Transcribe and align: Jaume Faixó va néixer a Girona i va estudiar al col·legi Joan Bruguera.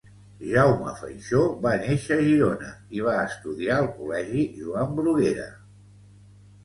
Jaume 0.51 0.93
Faixó 1.01 1.41
va 1.65 1.73
néixer 1.83 2.17
a 2.21 2.25
Girona 2.29 2.71
i 3.01 3.05
va 3.09 3.15
estudiar 3.27 3.77
al 3.83 3.91
col·legi 4.01 4.49
Joan 4.59 4.97
Bruguera. 5.01 5.47